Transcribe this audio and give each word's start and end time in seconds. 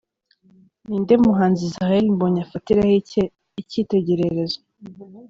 Ni 0.87 0.97
nde 1.01 1.13
muhanzi 1.23 1.61
Israel 1.69 2.05
Mbonyi 2.13 2.39
afatiraho 2.45 2.91
icyitegererezo?. 3.61 4.59